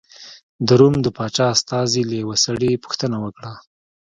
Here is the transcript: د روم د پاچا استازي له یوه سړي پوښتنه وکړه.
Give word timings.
د 0.67 0.69
روم 0.79 0.95
د 1.01 1.07
پاچا 1.17 1.45
استازي 1.55 2.01
له 2.09 2.15
یوه 2.23 2.37
سړي 2.45 2.71
پوښتنه 2.83 3.17
وکړه. 3.23 3.51